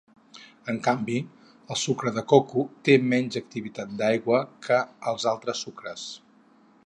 En 0.71 0.77
canvi, 0.85 1.17
el 1.75 1.79
sucre 1.81 2.13
de 2.15 2.23
coco 2.31 2.63
té 2.89 2.97
menys 3.13 3.39
activitat 3.43 3.93
d'aigua 4.01 4.41
que 4.69 4.83
els 5.13 5.31
altres 5.35 5.65
sucres. 5.67 6.09